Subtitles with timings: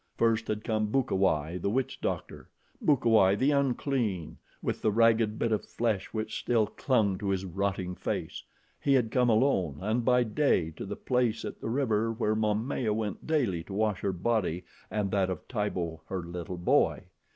[0.17, 2.49] First had come Bukawai, the witch doctor
[2.83, 7.93] Bukawai, the unclean with the ragged bit of flesh which still clung to his rotting
[7.93, 8.41] face.
[8.79, 12.91] He had come alone and by day to the place at the river where Momaya
[12.95, 17.03] went daily to wash her body and that of Tibo, her little boy.